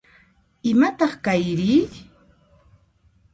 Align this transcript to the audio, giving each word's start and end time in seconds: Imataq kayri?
Imataq 0.69 1.13
kayri? 1.25 1.75